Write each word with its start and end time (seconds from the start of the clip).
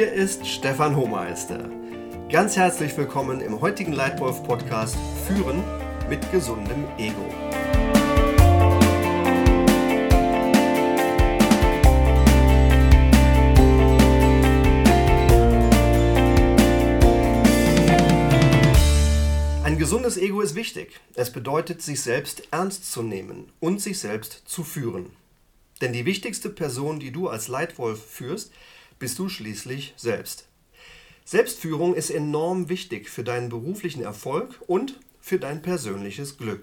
Hier 0.00 0.14
ist 0.14 0.46
Stefan 0.46 0.96
Hohmeister. 0.96 1.68
Ganz 2.30 2.56
herzlich 2.56 2.96
willkommen 2.96 3.42
im 3.42 3.60
heutigen 3.60 3.92
Leitwolf 3.92 4.42
Podcast 4.44 4.96
Führen 5.26 5.62
mit 6.08 6.32
gesundem 6.32 6.86
Ego. 6.96 7.26
Ein 19.62 19.76
gesundes 19.76 20.16
Ego 20.16 20.40
ist 20.40 20.54
wichtig. 20.54 20.98
Es 21.12 21.30
bedeutet, 21.30 21.82
sich 21.82 22.00
selbst 22.00 22.44
ernst 22.50 22.90
zu 22.90 23.02
nehmen 23.02 23.52
und 23.60 23.82
sich 23.82 23.98
selbst 23.98 24.44
zu 24.46 24.64
führen. 24.64 25.10
Denn 25.82 25.92
die 25.92 26.06
wichtigste 26.06 26.48
Person, 26.48 27.00
die 27.00 27.10
du 27.10 27.28
als 27.28 27.48
Leitwolf 27.48 28.02
führst, 28.02 28.50
bist 29.00 29.18
du 29.18 29.28
schließlich 29.28 29.94
selbst. 29.96 30.46
Selbstführung 31.24 31.94
ist 31.94 32.10
enorm 32.10 32.68
wichtig 32.68 33.10
für 33.10 33.24
deinen 33.24 33.48
beruflichen 33.48 34.02
Erfolg 34.02 34.60
und 34.68 35.00
für 35.20 35.40
dein 35.40 35.62
persönliches 35.62 36.36
Glück. 36.36 36.62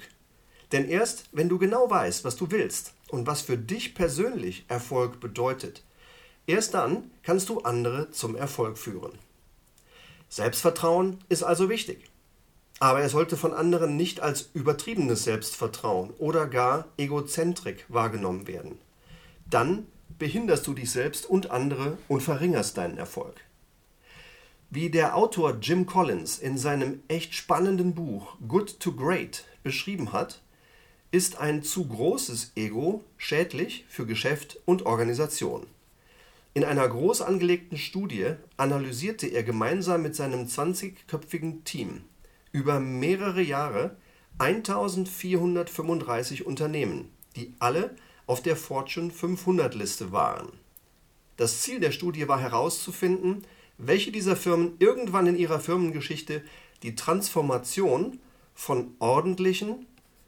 Denn 0.72 0.88
erst 0.88 1.26
wenn 1.32 1.50
du 1.50 1.58
genau 1.58 1.90
weißt, 1.90 2.24
was 2.24 2.38
du 2.38 2.52
willst 2.52 2.94
und 3.10 3.28
was 3.28 3.42
für 3.42 3.58
dich 3.58 3.96
persönlich 3.96 4.66
Erfolg 4.68 5.20
bedeutet, 5.20 5.84
erst 6.46 6.74
dann 6.74 7.12
kannst 7.24 7.50
du 7.50 7.60
andere 7.62 8.12
zum 8.12 8.36
Erfolg 8.36 8.78
führen. 8.78 9.18
Selbstvertrauen 10.30 11.20
ist 11.30 11.44
also 11.44 11.70
wichtig. 11.70 12.10
Aber 12.80 13.00
er 13.02 13.10
sollte 13.10 13.38
von 13.38 13.54
anderen 13.54 13.96
nicht 13.96 14.20
als 14.20 14.50
übertriebenes 14.54 15.24
Selbstvertrauen 15.24 16.12
oder 16.20 16.46
gar 16.46 16.86
Egozentrik 16.98 17.86
wahrgenommen 17.88 18.48
werden. 18.48 18.78
Dann 19.50 19.88
behinderst 20.20 20.66
du 20.68 20.74
dich 20.74 20.92
selbst 20.92 21.26
und 21.26 21.52
andere 21.52 21.98
und 22.08 22.22
verringerst 22.22 22.78
deinen 22.78 22.98
Erfolg. 22.98 23.36
Wie 24.70 24.90
der 24.90 25.16
Autor 25.16 25.58
Jim 25.62 25.86
Collins 25.86 26.40
in 26.40 26.58
seinem 26.58 27.02
echt 27.08 27.34
spannenden 27.34 27.96
Buch 27.96 28.36
Good 28.48 28.80
to 28.80 28.92
Great 28.92 29.46
beschrieben 29.64 30.12
hat, 30.12 30.42
ist 31.12 31.38
ein 31.38 31.64
zu 31.64 31.88
großes 31.88 32.52
Ego 32.56 33.04
schädlich 33.16 33.86
für 33.88 34.06
Geschäft 34.06 34.60
und 34.66 34.86
Organisation. 34.86 35.68
In 36.54 36.66
einer 36.66 36.88
groß 36.88 37.22
angelegten 37.22 37.78
Studie 37.78 38.34
analysierte 38.58 39.28
er 39.28 39.44
gemeinsam 39.44 40.02
mit 40.02 40.16
seinem 40.16 40.48
20-köpfigen 40.48 41.64
Team 41.64 42.04
über 42.52 42.80
mehrere 42.80 43.42
Jahre 43.42 43.96
1435 44.40 46.46
Unternehmen, 46.46 47.12
die 47.36 47.54
alle 47.60 47.96
auf 48.28 48.42
der 48.42 48.56
Fortune 48.56 49.10
500 49.10 49.74
Liste 49.74 50.12
waren. 50.12 50.50
Das 51.38 51.62
Ziel 51.62 51.80
der 51.80 51.92
Studie 51.92 52.28
war 52.28 52.40
herauszufinden, 52.40 53.44
welche 53.78 54.12
dieser 54.12 54.36
Firmen 54.36 54.74
irgendwann 54.80 55.28
in 55.28 55.38
ihrer 55.38 55.60
Firmengeschichte 55.60 56.44
die 56.84 56.96
Transformation 56.96 58.20
von 58.54 58.96
ordentlichen 59.00 59.86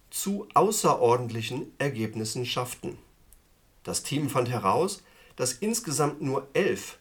zu 0.10 0.48
außerordentlichen 0.54 1.72
Ergebnissen 1.78 2.46
schafften. 2.46 2.98
Das 3.84 4.04
Team 4.04 4.30
fand 4.30 4.50
heraus, 4.50 5.04
dass 5.36 5.54
insgesamt 5.54 6.22
nur 6.22 6.48
elf 6.54 6.98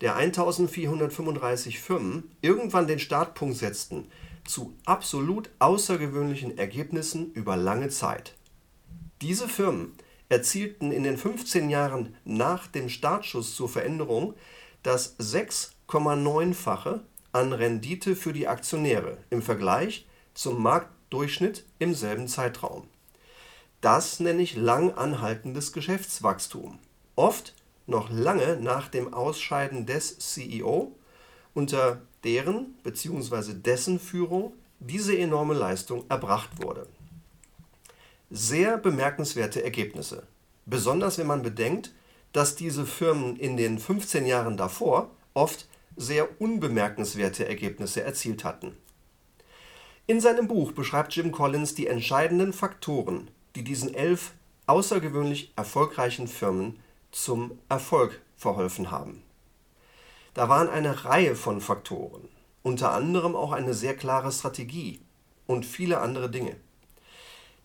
der 0.00 0.16
1435 0.16 1.78
Firmen 1.78 2.30
irgendwann 2.40 2.86
den 2.86 2.98
Startpunkt 2.98 3.56
setzten 3.56 4.06
zu 4.46 4.74
absolut 4.86 5.50
außergewöhnlichen 5.58 6.56
Ergebnissen 6.56 7.32
über 7.32 7.56
lange 7.56 7.88
Zeit. 7.88 8.34
Diese 9.20 9.48
Firmen 9.48 9.92
erzielten 10.30 10.92
in 10.92 11.02
den 11.02 11.18
15 11.18 11.68
Jahren 11.68 12.16
nach 12.24 12.66
dem 12.68 12.88
Startschuss 12.88 13.54
zur 13.54 13.68
Veränderung 13.68 14.34
das 14.82 15.18
6,9-fache 15.18 17.02
an 17.32 17.52
Rendite 17.52 18.16
für 18.16 18.32
die 18.32 18.48
Aktionäre 18.48 19.18
im 19.28 19.42
Vergleich 19.42 20.06
zum 20.32 20.62
Marktdurchschnitt 20.62 21.66
im 21.78 21.94
selben 21.94 22.28
Zeitraum. 22.28 22.84
Das 23.80 24.20
nenne 24.20 24.42
ich 24.42 24.56
lang 24.56 24.92
anhaltendes 24.92 25.72
Geschäftswachstum. 25.72 26.78
Oft 27.16 27.54
noch 27.86 28.08
lange 28.10 28.56
nach 28.56 28.88
dem 28.88 29.12
Ausscheiden 29.12 29.84
des 29.84 30.18
CEO, 30.18 30.96
unter 31.54 32.02
deren 32.22 32.74
bzw. 32.84 33.54
dessen 33.54 33.98
Führung 33.98 34.54
diese 34.78 35.16
enorme 35.18 35.54
Leistung 35.54 36.04
erbracht 36.08 36.62
wurde 36.62 36.86
sehr 38.30 38.78
bemerkenswerte 38.78 39.62
Ergebnisse. 39.62 40.26
Besonders 40.66 41.18
wenn 41.18 41.26
man 41.26 41.42
bedenkt, 41.42 41.92
dass 42.32 42.54
diese 42.54 42.86
Firmen 42.86 43.36
in 43.36 43.56
den 43.56 43.78
15 43.78 44.24
Jahren 44.24 44.56
davor 44.56 45.10
oft 45.34 45.66
sehr 45.96 46.40
unbemerkenswerte 46.40 47.46
Ergebnisse 47.46 48.02
erzielt 48.02 48.44
hatten. 48.44 48.76
In 50.06 50.20
seinem 50.20 50.48
Buch 50.48 50.72
beschreibt 50.72 51.14
Jim 51.14 51.32
Collins 51.32 51.74
die 51.74 51.86
entscheidenden 51.86 52.52
Faktoren, 52.52 53.30
die 53.56 53.64
diesen 53.64 53.94
elf 53.94 54.32
außergewöhnlich 54.66 55.52
erfolgreichen 55.56 56.28
Firmen 56.28 56.78
zum 57.10 57.58
Erfolg 57.68 58.20
verholfen 58.36 58.90
haben. 58.90 59.22
Da 60.34 60.48
waren 60.48 60.68
eine 60.68 61.04
Reihe 61.04 61.34
von 61.34 61.60
Faktoren, 61.60 62.28
unter 62.62 62.92
anderem 62.92 63.34
auch 63.34 63.52
eine 63.52 63.74
sehr 63.74 63.96
klare 63.96 64.30
Strategie 64.30 65.00
und 65.46 65.66
viele 65.66 66.00
andere 66.00 66.30
Dinge. 66.30 66.56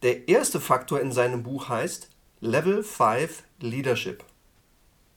Der 0.05 0.27
erste 0.27 0.61
Faktor 0.61 1.01
in 1.01 1.11
seinem 1.11 1.41
Buch 1.41 1.67
heißt 1.67 2.11
Level 2.39 2.83
5 2.83 3.41
Leadership. 3.59 4.23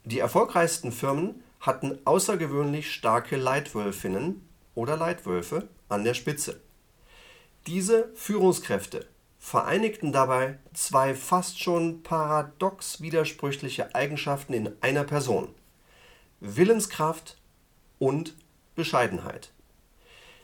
Die 0.04 0.18
erfolgreichsten 0.18 0.92
Firmen 0.92 1.42
hatten 1.60 1.98
außergewöhnlich 2.06 2.90
starke 2.90 3.36
Leitwölfinnen 3.36 4.48
oder 4.74 4.96
Leitwölfe 4.96 5.68
an 5.90 6.04
der 6.04 6.14
Spitze. 6.14 6.62
Diese 7.66 8.08
Führungskräfte 8.14 9.04
vereinigten 9.38 10.10
dabei 10.10 10.58
zwei 10.72 11.14
fast 11.14 11.62
schon 11.62 12.02
paradox 12.02 13.02
widersprüchliche 13.02 13.94
Eigenschaften 13.94 14.54
in 14.54 14.72
einer 14.80 15.04
Person 15.04 15.54
Willenskraft 16.40 17.36
und 17.98 18.34
Bescheidenheit. 18.74 19.52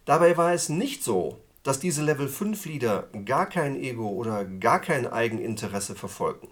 Dabei 0.05 0.37
war 0.37 0.53
es 0.53 0.69
nicht 0.69 1.03
so, 1.03 1.41
dass 1.64 1.80
diese 1.80 2.02
Level 2.02 2.28
5 2.28 2.66
Leader 2.66 3.08
gar 3.25 3.48
kein 3.48 3.75
Ego 3.75 4.08
oder 4.08 4.44
gar 4.44 4.80
kein 4.80 5.10
Eigeninteresse 5.10 5.97
verfolgten. 5.97 6.48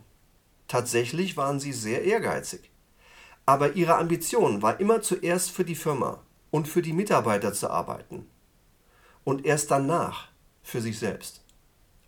Tatsächlich 0.66 1.36
waren 1.36 1.60
sie 1.60 1.72
sehr 1.72 2.02
ehrgeizig. 2.02 2.70
Aber 3.44 3.74
ihre 3.74 3.98
Ambition 3.98 4.62
war 4.62 4.80
immer 4.80 5.02
zuerst 5.02 5.50
für 5.50 5.64
die 5.64 5.74
Firma 5.74 6.22
und 6.50 6.66
für 6.66 6.80
die 6.80 6.94
Mitarbeiter 6.94 7.52
zu 7.52 7.70
arbeiten. 7.70 8.26
Und 9.22 9.44
erst 9.44 9.70
danach 9.70 10.28
für 10.62 10.80
sich 10.80 10.98
selbst. 10.98 11.44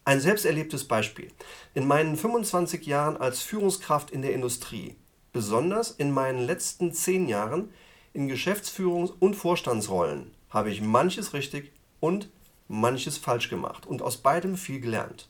Ein 0.07 0.21
selbsterlebtes 0.21 0.85
Beispiel. 0.85 1.31
In 1.75 1.87
meinen 1.87 2.17
25 2.17 2.87
Jahren 2.87 3.17
als 3.19 3.43
Führungskraft 3.43 4.11
in 4.11 4.23
der 4.23 4.33
Industrie, 4.33 4.97
besonders 5.33 5.91
in 5.91 6.11
meinen 6.11 6.41
letzten 6.41 6.93
10 6.93 7.29
Jahren 7.29 7.71
in 8.15 8.31
Geschäftsführungs- 8.31 9.13
und 9.19 9.35
Vorstandsrollen, 9.35 10.31
habe 10.49 10.71
ich 10.71 10.81
manches 10.81 11.35
richtig 11.35 11.73
und 12.01 12.31
manches 12.69 13.19
falsch 13.19 13.49
gemacht 13.49 13.87
und 13.87 14.03
aus 14.03 14.17
beidem 14.17 14.57
viel 14.57 14.81
gelernt. 14.81 15.29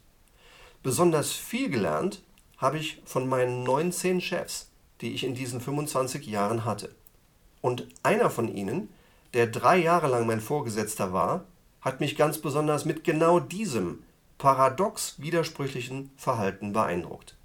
Besonders 0.82 1.32
viel 1.32 1.70
gelernt 1.70 2.22
habe 2.58 2.78
ich 2.78 3.02
von 3.04 3.28
meinen 3.28 3.62
19 3.62 4.20
Chefs, 4.20 4.70
die 5.00 5.12
ich 5.12 5.24
in 5.24 5.34
diesen 5.34 5.60
25 5.60 6.26
Jahren 6.26 6.64
hatte. 6.64 6.94
Und 7.60 7.86
einer 8.02 8.30
von 8.30 8.54
ihnen, 8.54 8.88
der 9.32 9.46
drei 9.46 9.78
Jahre 9.78 10.08
lang 10.08 10.26
mein 10.26 10.40
Vorgesetzter 10.40 11.12
war, 11.12 11.44
hat 11.80 12.00
mich 12.00 12.16
ganz 12.16 12.38
besonders 12.38 12.84
mit 12.84 13.04
genau 13.04 13.40
diesem 13.40 14.02
paradox 14.38 15.20
widersprüchlichen 15.20 16.10
Verhalten 16.16 16.72
beeindruckt. 16.72 17.36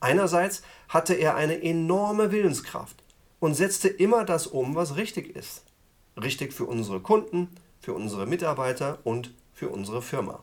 Einerseits 0.00 0.62
hatte 0.88 1.14
er 1.14 1.34
eine 1.34 1.62
enorme 1.62 2.30
Willenskraft 2.30 3.02
und 3.40 3.54
setzte 3.54 3.88
immer 3.88 4.24
das 4.24 4.46
um, 4.46 4.74
was 4.74 4.96
richtig 4.96 5.34
ist. 5.34 5.64
Richtig 6.20 6.52
für 6.52 6.66
unsere 6.66 7.00
Kunden, 7.00 7.48
für 7.84 7.92
unsere 7.92 8.26
Mitarbeiter 8.26 8.98
und 9.04 9.34
für 9.52 9.68
unsere 9.68 10.00
Firma. 10.00 10.42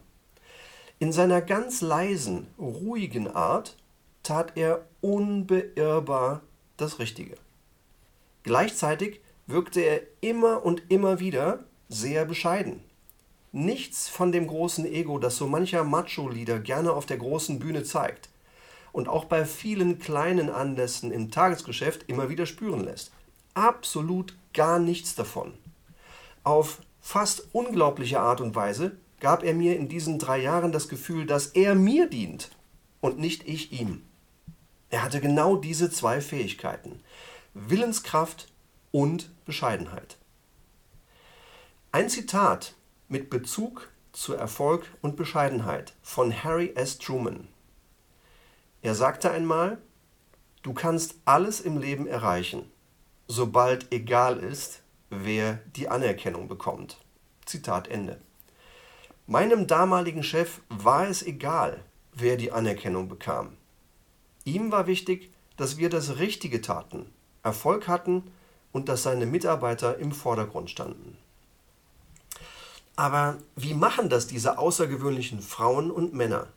In 0.99 1.11
seiner 1.11 1.41
ganz 1.41 1.81
leisen, 1.81 2.45
ruhigen 2.59 3.27
Art 3.27 3.75
tat 4.21 4.53
er 4.55 4.85
unbeirrbar 5.01 6.41
das 6.77 6.99
Richtige. 6.99 7.35
Gleichzeitig 8.43 9.21
wirkte 9.47 9.81
er 9.81 10.01
immer 10.21 10.63
und 10.63 10.83
immer 10.89 11.19
wieder 11.19 11.63
sehr 11.89 12.25
bescheiden. 12.25 12.83
Nichts 13.51 14.07
von 14.07 14.31
dem 14.31 14.45
großen 14.45 14.85
Ego, 14.85 15.17
das 15.17 15.35
so 15.35 15.47
mancher 15.47 15.83
Macho-Leader 15.83 16.59
gerne 16.59 16.93
auf 16.93 17.07
der 17.07 17.17
großen 17.17 17.57
Bühne 17.57 17.83
zeigt 17.83 18.29
und 18.91 19.09
auch 19.09 19.25
bei 19.25 19.45
vielen 19.45 19.97
kleinen 19.97 20.51
Anlässen 20.51 21.11
im 21.11 21.31
Tagesgeschäft 21.31 22.07
immer 22.07 22.29
wieder 22.29 22.45
spüren 22.45 22.85
lässt. 22.85 23.11
Absolut 23.55 24.35
gar 24.53 24.77
nichts 24.77 25.15
davon. 25.15 25.53
Auf 26.43 26.81
fast 27.01 27.47
unglaubliche 27.53 28.19
Art 28.19 28.39
und 28.39 28.55
Weise 28.55 28.97
gab 29.19 29.43
er 29.43 29.53
mir 29.53 29.75
in 29.75 29.89
diesen 29.89 30.19
drei 30.19 30.37
Jahren 30.37 30.71
das 30.71 30.87
Gefühl, 30.87 31.25
dass 31.25 31.47
er 31.47 31.75
mir 31.75 32.07
dient 32.07 32.51
und 33.01 33.19
nicht 33.19 33.47
ich 33.47 33.71
ihm. 33.71 34.03
Er 34.89 35.03
hatte 35.03 35.21
genau 35.21 35.55
diese 35.55 35.89
zwei 35.89 36.21
Fähigkeiten, 36.21 37.01
Willenskraft 37.53 38.47
und 38.91 39.31
Bescheidenheit. 39.45 40.17
Ein 41.91 42.09
Zitat 42.09 42.75
mit 43.09 43.29
Bezug 43.29 43.89
zu 44.11 44.33
Erfolg 44.33 44.85
und 45.01 45.15
Bescheidenheit 45.15 45.93
von 46.01 46.43
Harry 46.43 46.73
S. 46.75 46.97
Truman. 46.97 47.47
Er 48.81 48.95
sagte 48.95 49.31
einmal, 49.31 49.77
du 50.63 50.73
kannst 50.73 51.15
alles 51.25 51.61
im 51.61 51.77
Leben 51.77 52.07
erreichen, 52.07 52.69
sobald 53.27 53.91
egal 53.91 54.37
ist, 54.37 54.80
wer 55.11 55.59
die 55.75 55.89
Anerkennung 55.89 56.47
bekommt. 56.47 56.97
Zitat 57.45 57.89
Ende. 57.89 58.19
Meinem 59.27 59.67
damaligen 59.67 60.23
Chef 60.23 60.61
war 60.69 61.07
es 61.07 61.21
egal, 61.21 61.83
wer 62.13 62.37
die 62.37 62.51
Anerkennung 62.51 63.07
bekam. 63.07 63.57
Ihm 64.45 64.71
war 64.71 64.87
wichtig, 64.87 65.31
dass 65.57 65.77
wir 65.77 65.89
das 65.89 66.17
Richtige 66.17 66.61
taten, 66.61 67.05
Erfolg 67.43 67.87
hatten 67.87 68.31
und 68.71 68.89
dass 68.89 69.03
seine 69.03 69.25
Mitarbeiter 69.25 69.97
im 69.99 70.11
Vordergrund 70.11 70.69
standen. 70.69 71.17
Aber 72.95 73.37
wie 73.55 73.73
machen 73.73 74.09
das 74.09 74.27
diese 74.27 74.57
außergewöhnlichen 74.57 75.41
Frauen 75.41 75.91
und 75.91 76.13
Männer? 76.13 76.47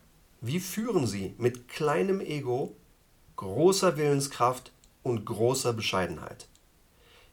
Wie 0.40 0.60
führen 0.60 1.06
sie 1.06 1.34
mit 1.38 1.68
kleinem 1.68 2.20
Ego, 2.20 2.74
großer 3.36 3.96
Willenskraft 3.96 4.72
und 5.02 5.24
großer 5.24 5.72
Bescheidenheit? 5.72 6.48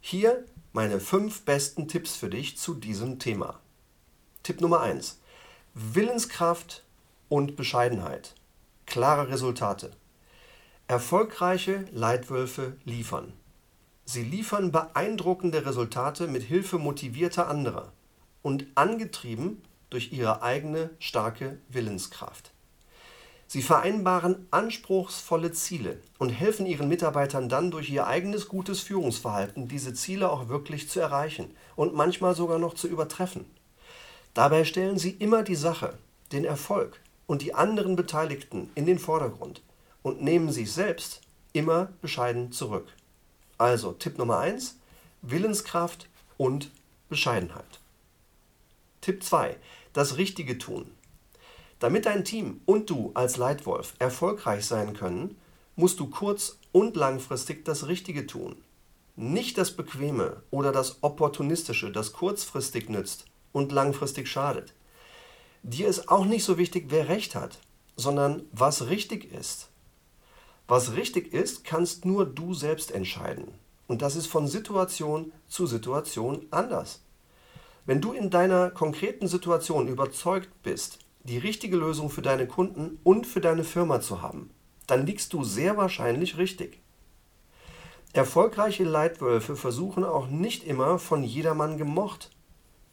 Hier 0.04 0.44
meine 0.74 1.00
fünf 1.00 1.46
besten 1.46 1.88
Tipps 1.88 2.16
für 2.16 2.30
dich 2.30 2.58
zu 2.58 2.74
diesem 2.74 3.20
Thema. 3.20 3.60
Tipp 4.42 4.60
Nummer 4.60 4.82
1. 4.82 5.20
Willenskraft 5.76 6.84
und 7.30 7.56
Bescheidenheit. 7.56 8.34
Klare 8.88 9.30
Resultate. 9.30 9.92
Erfolgreiche 10.88 11.86
Leitwölfe 11.92 12.78
liefern. 12.84 13.32
Sie 14.04 14.24
liefern 14.24 14.72
beeindruckende 14.72 15.68
Resultate 15.68 16.28
mit 16.28 16.42
Hilfe 16.42 16.80
motivierter 16.80 17.48
anderer 17.48 17.94
und 18.42 18.66
angetrieben 18.74 19.62
durch 19.92 20.12
ihre 20.12 20.42
eigene 20.42 20.90
starke 20.98 21.60
Willenskraft. 21.70 22.52
Sie 23.52 23.62
vereinbaren 23.62 24.48
anspruchsvolle 24.50 25.52
Ziele 25.52 26.00
und 26.20 26.30
helfen 26.30 26.66
ihren 26.66 26.88
Mitarbeitern 26.88 27.50
dann 27.50 27.70
durch 27.70 27.90
ihr 27.90 28.08
eigenes 28.08 28.48
gutes 28.48 28.80
Führungsverhalten, 28.80 29.68
diese 29.68 29.94
Ziele 29.94 30.32
auch 30.32 30.48
wirklich 30.48 30.88
zu 30.88 31.02
erreichen 31.02 31.54
und 31.76 31.94
manchmal 31.94 32.34
sogar 32.34 32.60
noch 32.60 32.76
zu 32.76 32.88
übertreffen. 32.88 33.44
Dabei 34.34 34.64
stellen 34.64 34.98
sie 34.98 35.10
immer 35.10 35.44
die 35.44 35.56
Sache, 35.56 35.98
den 36.32 36.46
Erfolg 36.46 37.02
und 37.28 37.42
die 37.42 37.54
anderen 37.54 37.98
Beteiligten 37.98 38.70
in 38.74 38.86
den 38.86 39.00
Vordergrund 39.00 39.62
und 40.02 40.22
nehmen 40.22 40.50
sich 40.54 40.72
selbst 40.72 41.20
immer 41.52 41.90
bescheiden 42.02 42.54
zurück. 42.54 42.88
Also 43.58 43.92
Tipp 43.92 44.18
Nummer 44.18 44.40
1, 44.40 44.78
Willenskraft 45.24 46.08
und 46.38 46.72
Bescheidenheit. 47.10 47.82
Tipp 49.02 49.22
2, 49.22 49.58
das 49.92 50.16
Richtige 50.16 50.58
tun. 50.58 50.90
Damit 51.82 52.06
dein 52.06 52.24
Team 52.24 52.62
und 52.68 52.92
du 52.92 53.10
als 53.16 53.38
Leitwolf 53.38 53.96
erfolgreich 53.98 54.68
sein 54.68 54.94
können, 54.94 55.36
musst 55.76 56.00
du 56.00 56.12
kurz- 56.12 56.60
und 56.72 56.96
langfristig 56.96 57.66
das 57.66 57.88
Richtige 57.88 58.28
tun. 58.28 58.56
Nicht 59.16 59.58
das 59.58 59.72
Bequeme 59.72 60.44
oder 60.52 60.72
das 60.72 61.02
Opportunistische, 61.02 61.92
das 61.92 62.14
kurzfristig 62.14 62.88
nützt 62.88 63.26
und 63.52 63.72
langfristig 63.72 64.28
schadet. 64.28 64.76
Dir 65.64 65.88
ist 65.88 66.08
auch 66.08 66.26
nicht 66.26 66.44
so 66.44 66.60
wichtig, 66.60 66.86
wer 66.90 67.10
recht 67.10 67.34
hat, 67.34 67.58
sondern 67.96 68.44
was 68.52 68.86
richtig 68.86 69.34
ist. 69.34 69.70
Was 70.68 70.94
richtig 70.94 71.34
ist, 71.34 71.64
kannst 71.64 72.06
nur 72.06 72.28
du 72.28 72.54
selbst 72.54 72.92
entscheiden. 72.92 73.56
Und 73.88 74.04
das 74.04 74.16
ist 74.16 74.28
von 74.28 74.48
Situation 74.48 75.32
zu 75.48 75.66
Situation 75.66 76.46
anders. 76.52 77.02
Wenn 77.88 78.02
du 78.02 78.12
in 78.12 78.30
deiner 78.30 78.70
konkreten 78.70 79.28
Situation 79.28 79.88
überzeugt 79.88 80.50
bist, 80.62 81.00
die 81.24 81.38
richtige 81.38 81.78
Lösung 81.78 82.10
für 82.10 82.22
deine 82.22 82.48
Kunden 82.48 83.00
und 83.04 83.28
für 83.28 83.42
deine 83.42 83.64
Firma 83.64 84.02
zu 84.02 84.22
haben, 84.22 84.50
dann 84.88 85.06
liegst 85.06 85.34
du 85.34 85.44
sehr 85.44 85.78
wahrscheinlich 85.78 86.38
richtig. 86.38 86.80
Erfolgreiche 88.14 88.84
Leitwölfe 88.84 89.56
versuchen 89.56 90.04
auch 90.04 90.28
nicht 90.28 90.66
immer 90.66 91.00
von 91.00 91.24
jedermann 91.24 91.78
gemocht 91.78 92.32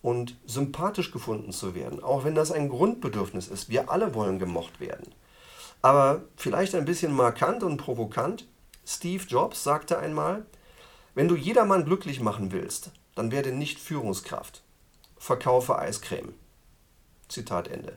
und 0.00 0.36
sympathisch 0.46 1.10
gefunden 1.10 1.52
zu 1.52 1.74
werden, 1.74 2.02
auch 2.02 2.24
wenn 2.24 2.36
das 2.36 2.52
ein 2.52 2.68
Grundbedürfnis 2.68 3.48
ist. 3.48 3.68
Wir 3.68 3.90
alle 3.90 4.14
wollen 4.14 4.38
gemocht 4.38 4.80
werden. 4.80 5.12
Aber 5.82 6.22
vielleicht 6.36 6.74
ein 6.74 6.84
bisschen 6.84 7.12
markant 7.12 7.62
und 7.62 7.78
provokant, 7.78 8.46
Steve 8.86 9.24
Jobs 9.26 9.64
sagte 9.64 9.98
einmal, 9.98 10.46
wenn 11.14 11.28
du 11.28 11.34
jedermann 11.34 11.84
glücklich 11.84 12.20
machen 12.20 12.52
willst, 12.52 12.92
dann 13.16 13.32
werde 13.32 13.50
nicht 13.52 13.80
Führungskraft. 13.80 14.62
Verkaufe 15.16 15.76
Eiscreme. 15.76 16.34
Zitat 17.28 17.68
Ende. 17.68 17.96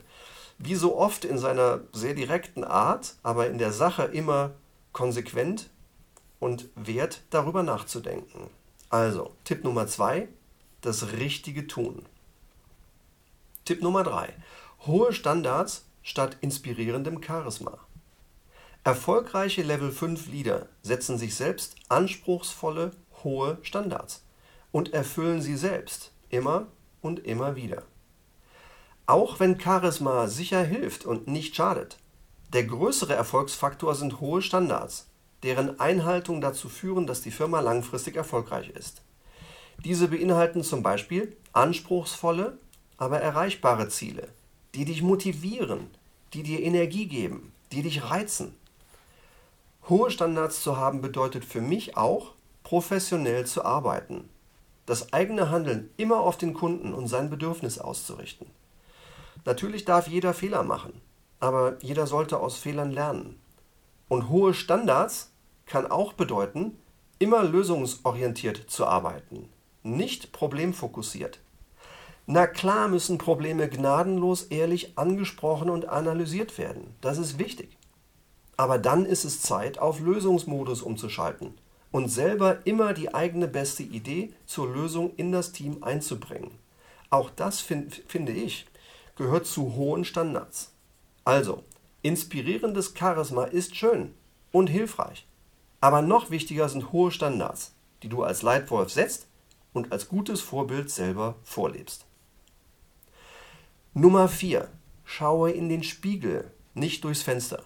Wie 0.58 0.74
so 0.74 0.96
oft 0.96 1.24
in 1.24 1.38
seiner 1.38 1.80
sehr 1.92 2.14
direkten 2.14 2.64
Art, 2.64 3.16
aber 3.22 3.48
in 3.48 3.58
der 3.58 3.72
Sache 3.72 4.04
immer 4.04 4.52
konsequent 4.92 5.70
und 6.38 6.68
wert, 6.74 7.22
darüber 7.30 7.62
nachzudenken. 7.62 8.50
Also, 8.90 9.34
Tipp 9.44 9.64
Nummer 9.64 9.86
zwei, 9.86 10.28
das 10.82 11.12
Richtige 11.12 11.66
tun. 11.66 12.04
Tipp 13.64 13.82
Nummer 13.82 14.02
drei, 14.02 14.34
hohe 14.86 15.12
Standards 15.12 15.86
statt 16.02 16.36
inspirierendem 16.40 17.22
Charisma. 17.22 17.78
Erfolgreiche 18.84 19.62
Level 19.62 19.92
5 19.92 20.26
Leader 20.26 20.66
setzen 20.82 21.16
sich 21.16 21.36
selbst 21.36 21.76
anspruchsvolle, 21.88 22.90
hohe 23.22 23.58
Standards 23.62 24.24
und 24.72 24.92
erfüllen 24.92 25.40
sie 25.40 25.56
selbst 25.56 26.10
immer 26.30 26.66
und 27.00 27.24
immer 27.24 27.54
wieder. 27.54 27.84
Auch 29.06 29.40
wenn 29.40 29.60
Charisma 29.60 30.28
sicher 30.28 30.62
hilft 30.62 31.04
und 31.04 31.26
nicht 31.26 31.56
schadet. 31.56 31.98
Der 32.52 32.64
größere 32.64 33.14
Erfolgsfaktor 33.14 33.94
sind 33.94 34.20
hohe 34.20 34.42
Standards, 34.42 35.08
deren 35.42 35.80
Einhaltung 35.80 36.40
dazu 36.40 36.68
führen, 36.68 37.06
dass 37.06 37.22
die 37.22 37.30
Firma 37.30 37.60
langfristig 37.60 38.16
erfolgreich 38.16 38.70
ist. 38.70 39.02
Diese 39.84 40.08
beinhalten 40.08 40.62
zum 40.62 40.82
Beispiel 40.82 41.36
anspruchsvolle, 41.52 42.58
aber 42.96 43.20
erreichbare 43.20 43.88
Ziele, 43.88 44.28
die 44.74 44.84
dich 44.84 45.02
motivieren, 45.02 45.88
die 46.34 46.44
dir 46.44 46.60
Energie 46.60 47.06
geben, 47.06 47.52
die 47.72 47.82
dich 47.82 48.04
reizen. 48.04 48.54
Hohe 49.88 50.12
Standards 50.12 50.62
zu 50.62 50.76
haben 50.76 51.00
bedeutet 51.00 51.44
für 51.44 51.60
mich 51.60 51.96
auch, 51.96 52.34
professionell 52.62 53.46
zu 53.46 53.64
arbeiten, 53.64 54.28
das 54.86 55.12
eigene 55.12 55.50
Handeln 55.50 55.90
immer 55.96 56.20
auf 56.20 56.38
den 56.38 56.54
Kunden 56.54 56.94
und 56.94 57.08
sein 57.08 57.30
Bedürfnis 57.30 57.78
auszurichten. 57.78 58.46
Natürlich 59.44 59.84
darf 59.84 60.08
jeder 60.08 60.34
Fehler 60.34 60.62
machen, 60.62 61.00
aber 61.40 61.76
jeder 61.82 62.06
sollte 62.06 62.38
aus 62.38 62.56
Fehlern 62.56 62.92
lernen. 62.92 63.40
Und 64.08 64.28
hohe 64.28 64.54
Standards 64.54 65.32
kann 65.66 65.90
auch 65.90 66.12
bedeuten, 66.12 66.78
immer 67.18 67.42
lösungsorientiert 67.42 68.70
zu 68.70 68.86
arbeiten, 68.86 69.48
nicht 69.82 70.32
problemfokussiert. 70.32 71.40
Na 72.26 72.46
klar 72.46 72.88
müssen 72.88 73.18
Probleme 73.18 73.68
gnadenlos 73.68 74.44
ehrlich 74.44 74.96
angesprochen 74.96 75.70
und 75.70 75.88
analysiert 75.88 76.56
werden, 76.58 76.94
das 77.00 77.18
ist 77.18 77.38
wichtig. 77.38 77.76
Aber 78.56 78.78
dann 78.78 79.06
ist 79.06 79.24
es 79.24 79.40
Zeit, 79.42 79.78
auf 79.78 79.98
Lösungsmodus 79.98 80.82
umzuschalten 80.82 81.54
und 81.90 82.08
selber 82.08 82.64
immer 82.64 82.92
die 82.92 83.12
eigene 83.14 83.48
beste 83.48 83.82
Idee 83.82 84.32
zur 84.46 84.68
Lösung 84.72 85.14
in 85.16 85.32
das 85.32 85.52
Team 85.52 85.82
einzubringen. 85.82 86.52
Auch 87.10 87.30
das 87.30 87.60
find, 87.60 88.02
finde 88.06 88.32
ich 88.32 88.66
gehört 89.16 89.46
zu 89.46 89.74
hohen 89.74 90.04
Standards. 90.04 90.72
Also, 91.24 91.62
inspirierendes 92.02 92.94
Charisma 92.96 93.44
ist 93.44 93.76
schön 93.76 94.14
und 94.50 94.68
hilfreich. 94.68 95.26
Aber 95.80 96.02
noch 96.02 96.30
wichtiger 96.30 96.68
sind 96.68 96.92
hohe 96.92 97.10
Standards, 97.10 97.74
die 98.02 98.08
du 98.08 98.22
als 98.22 98.42
Leitwolf 98.42 98.90
setzt 98.90 99.26
und 99.72 99.92
als 99.92 100.08
gutes 100.08 100.40
Vorbild 100.40 100.90
selber 100.90 101.36
vorlebst. 101.42 102.06
Nummer 103.94 104.28
4. 104.28 104.68
Schaue 105.04 105.50
in 105.50 105.68
den 105.68 105.82
Spiegel, 105.82 106.50
nicht 106.74 107.04
durchs 107.04 107.22
Fenster. 107.22 107.64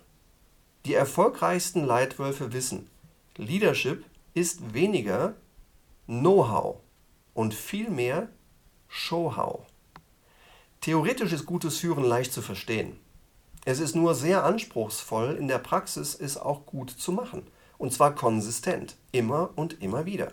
Die 0.84 0.94
erfolgreichsten 0.94 1.84
Leitwölfe 1.84 2.52
wissen, 2.52 2.88
Leadership 3.36 4.04
ist 4.34 4.74
weniger 4.74 5.34
Know-how 6.06 6.78
und 7.34 7.54
viel 7.54 7.90
mehr 7.90 8.28
Show-how. 8.88 9.66
Theoretisch 10.80 11.33
ist 11.33 11.47
gutes 11.47 11.78
Führen 11.78 12.04
leicht 12.04 12.33
zu 12.33 12.42
verstehen. 12.42 12.99
Es 13.64 13.80
ist 13.80 13.97
nur 13.97 14.14
sehr 14.14 14.45
anspruchsvoll, 14.45 15.35
in 15.35 15.49
der 15.49 15.59
Praxis 15.59 16.14
es 16.14 16.37
auch 16.37 16.66
gut 16.66 16.90
zu 16.90 17.11
machen. 17.11 17.42
Und 17.78 17.92
zwar 17.92 18.14
konsistent, 18.14 18.97
immer 19.12 19.50
und 19.56 19.83
immer 19.83 20.06
wieder. 20.06 20.33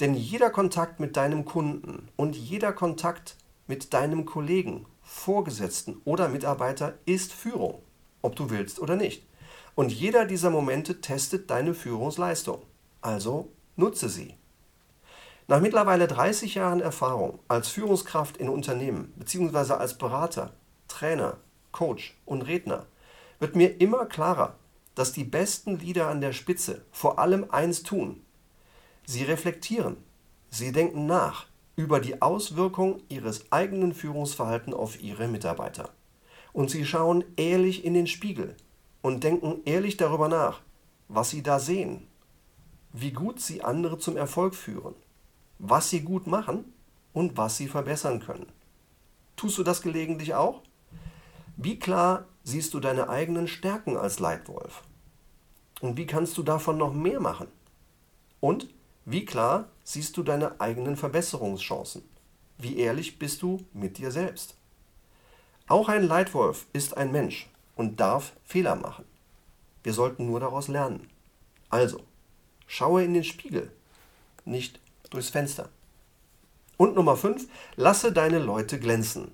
Denn 0.00 0.14
jeder 0.14 0.50
Kontakt 0.50 1.00
mit 1.00 1.16
deinem 1.16 1.44
Kunden 1.44 2.08
und 2.16 2.36
jeder 2.36 2.72
Kontakt 2.72 3.36
mit 3.66 3.94
deinem 3.94 4.26
Kollegen, 4.26 4.86
Vorgesetzten 5.02 6.00
oder 6.04 6.28
Mitarbeiter 6.28 6.94
ist 7.06 7.32
Führung, 7.32 7.80
ob 8.20 8.36
du 8.36 8.50
willst 8.50 8.78
oder 8.78 8.94
nicht. 8.94 9.26
Und 9.74 9.90
jeder 9.90 10.26
dieser 10.26 10.50
Momente 10.50 11.00
testet 11.00 11.50
deine 11.50 11.72
Führungsleistung. 11.72 12.62
Also 13.00 13.50
nutze 13.76 14.08
sie. 14.08 14.34
Nach 15.50 15.62
mittlerweile 15.62 16.06
30 16.06 16.56
Jahren 16.56 16.82
Erfahrung 16.82 17.38
als 17.48 17.70
Führungskraft 17.70 18.36
in 18.36 18.50
Unternehmen 18.50 19.14
bzw. 19.16 19.72
als 19.72 19.96
Berater, 19.96 20.52
Trainer, 20.88 21.38
Coach 21.72 22.18
und 22.26 22.42
Redner 22.42 22.84
wird 23.38 23.56
mir 23.56 23.80
immer 23.80 24.04
klarer, 24.04 24.56
dass 24.94 25.12
die 25.12 25.24
besten 25.24 25.78
Leader 25.78 26.08
an 26.08 26.20
der 26.20 26.34
Spitze 26.34 26.84
vor 26.92 27.18
allem 27.18 27.46
eins 27.48 27.82
tun. 27.82 28.20
Sie 29.06 29.22
reflektieren, 29.22 29.96
sie 30.50 30.70
denken 30.70 31.06
nach 31.06 31.46
über 31.76 31.98
die 31.98 32.20
Auswirkung 32.20 33.00
ihres 33.08 33.50
eigenen 33.50 33.94
Führungsverhaltens 33.94 34.76
auf 34.76 35.00
ihre 35.00 35.28
Mitarbeiter. 35.28 35.88
Und 36.52 36.68
sie 36.68 36.84
schauen 36.84 37.24
ehrlich 37.38 37.86
in 37.86 37.94
den 37.94 38.06
Spiegel 38.06 38.54
und 39.00 39.24
denken 39.24 39.62
ehrlich 39.64 39.96
darüber 39.96 40.28
nach, 40.28 40.60
was 41.08 41.30
sie 41.30 41.42
da 41.42 41.58
sehen, 41.58 42.06
wie 42.92 43.12
gut 43.12 43.40
sie 43.40 43.64
andere 43.64 43.96
zum 43.96 44.18
Erfolg 44.18 44.54
führen 44.54 44.94
was 45.58 45.90
sie 45.90 46.00
gut 46.00 46.26
machen 46.26 46.72
und 47.12 47.36
was 47.36 47.56
sie 47.56 47.68
verbessern 47.68 48.20
können. 48.20 48.46
Tust 49.36 49.58
du 49.58 49.62
das 49.62 49.82
gelegentlich 49.82 50.34
auch? 50.34 50.62
Wie 51.56 51.78
klar 51.78 52.26
siehst 52.44 52.74
du 52.74 52.80
deine 52.80 53.08
eigenen 53.08 53.48
Stärken 53.48 53.96
als 53.96 54.20
Leitwolf? 54.20 54.82
Und 55.80 55.96
wie 55.96 56.06
kannst 56.06 56.36
du 56.38 56.42
davon 56.42 56.78
noch 56.78 56.92
mehr 56.92 57.20
machen? 57.20 57.48
Und 58.40 58.68
wie 59.04 59.24
klar 59.24 59.68
siehst 59.84 60.16
du 60.16 60.22
deine 60.22 60.60
eigenen 60.60 60.96
Verbesserungschancen? 60.96 62.02
Wie 62.58 62.78
ehrlich 62.78 63.18
bist 63.18 63.42
du 63.42 63.64
mit 63.72 63.98
dir 63.98 64.10
selbst? 64.10 64.56
Auch 65.66 65.88
ein 65.88 66.02
Leitwolf 66.02 66.66
ist 66.72 66.96
ein 66.96 67.12
Mensch 67.12 67.48
und 67.76 68.00
darf 68.00 68.32
Fehler 68.44 68.74
machen. 68.74 69.04
Wir 69.82 69.92
sollten 69.92 70.26
nur 70.26 70.40
daraus 70.40 70.68
lernen. 70.68 71.08
Also, 71.70 72.00
schaue 72.66 73.04
in 73.04 73.14
den 73.14 73.24
Spiegel, 73.24 73.70
nicht 74.44 74.80
durchs 75.10 75.30
Fenster. 75.30 75.68
Und 76.76 76.94
Nummer 76.94 77.16
5, 77.16 77.46
lasse 77.76 78.12
deine 78.12 78.38
Leute 78.38 78.78
glänzen. 78.78 79.32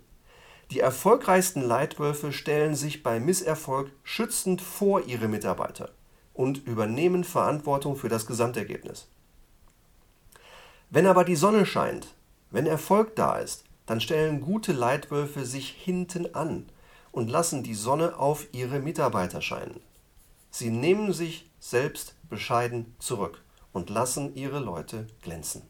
Die 0.70 0.80
erfolgreichsten 0.80 1.60
Leitwölfe 1.60 2.32
stellen 2.32 2.74
sich 2.74 3.02
bei 3.02 3.20
Misserfolg 3.20 3.92
schützend 4.02 4.62
vor 4.62 5.04
ihre 5.04 5.28
Mitarbeiter 5.28 5.90
und 6.32 6.66
übernehmen 6.66 7.22
Verantwortung 7.22 7.96
für 7.96 8.08
das 8.08 8.26
Gesamtergebnis. 8.26 9.08
Wenn 10.90 11.06
aber 11.06 11.24
die 11.24 11.36
Sonne 11.36 11.66
scheint, 11.66 12.08
wenn 12.50 12.66
Erfolg 12.66 13.14
da 13.14 13.36
ist, 13.36 13.64
dann 13.86 14.00
stellen 14.00 14.40
gute 14.40 14.72
Leitwölfe 14.72 15.44
sich 15.44 15.68
hinten 15.68 16.34
an 16.34 16.66
und 17.12 17.28
lassen 17.28 17.62
die 17.62 17.74
Sonne 17.74 18.16
auf 18.18 18.46
ihre 18.52 18.80
Mitarbeiter 18.80 19.42
scheinen. 19.42 19.80
Sie 20.50 20.70
nehmen 20.70 21.12
sich 21.12 21.50
selbst 21.60 22.14
bescheiden 22.30 22.94
zurück 22.98 23.43
und 23.74 23.90
lassen 23.90 24.34
ihre 24.34 24.60
Leute 24.60 25.06
glänzen. 25.20 25.60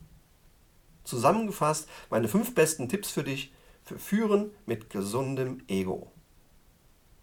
Zusammengefasst 1.02 1.88
meine 2.10 2.28
fünf 2.28 2.54
besten 2.54 2.88
Tipps 2.88 3.10
für 3.10 3.24
dich 3.24 3.52
für 3.82 3.98
Führen 3.98 4.52
mit 4.66 4.90
gesundem 4.90 5.64
Ego. 5.66 6.12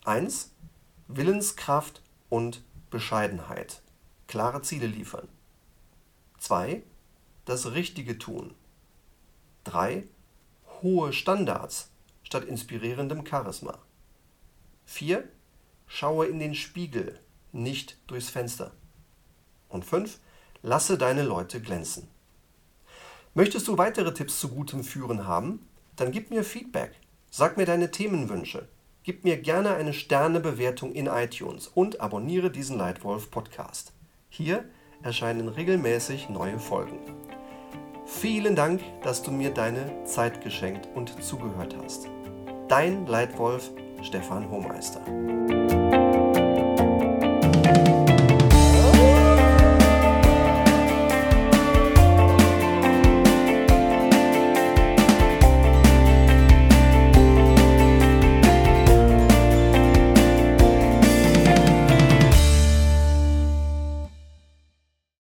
1. 0.03 0.53
Willenskraft 1.07 2.01
und 2.29 2.63
Bescheidenheit. 2.89 3.81
Klare 4.27 4.61
Ziele 4.61 4.87
liefern. 4.87 5.27
2. 6.39 6.83
Das 7.45 7.73
Richtige 7.73 8.17
tun. 8.17 8.53
3. 9.63 10.03
Hohe 10.81 11.13
Standards 11.13 11.91
statt 12.23 12.45
inspirierendem 12.45 13.25
Charisma. 13.25 13.77
4. 14.85 15.27
Schaue 15.85 16.25
in 16.27 16.39
den 16.39 16.55
Spiegel, 16.55 17.19
nicht 17.51 17.97
durchs 18.07 18.29
Fenster. 18.29 18.71
Und 19.69 19.85
5. 19.85 20.19
Lasse 20.63 20.97
deine 20.97 21.23
Leute 21.23 21.59
glänzen. 21.59 22.07
Möchtest 23.33 23.67
du 23.67 23.77
weitere 23.77 24.13
Tipps 24.13 24.39
zu 24.39 24.49
gutem 24.49 24.83
Führen 24.83 25.25
haben? 25.25 25.67
Dann 25.95 26.11
gib 26.11 26.29
mir 26.29 26.43
Feedback. 26.43 26.91
Sag 27.29 27.57
mir 27.57 27.65
deine 27.65 27.91
Themenwünsche. 27.91 28.67
Gib 29.03 29.23
mir 29.23 29.37
gerne 29.37 29.73
eine 29.73 29.93
Sternebewertung 29.93 30.91
in 30.91 31.07
iTunes 31.07 31.67
und 31.67 32.01
abonniere 32.01 32.51
diesen 32.51 32.77
Leitwolf 32.77 33.31
Podcast. 33.31 33.93
Hier 34.29 34.65
erscheinen 35.01 35.47
regelmäßig 35.47 36.29
neue 36.29 36.59
Folgen. 36.59 36.99
Vielen 38.05 38.55
Dank, 38.55 38.81
dass 39.01 39.23
du 39.23 39.31
mir 39.31 39.51
deine 39.51 40.03
Zeit 40.03 40.41
geschenkt 40.43 40.87
und 40.93 41.23
zugehört 41.23 41.75
hast. 41.81 42.07
Dein 42.67 43.07
Leitwolf 43.07 43.71
Stefan 44.03 44.49
Hohmeister. 44.49 45.01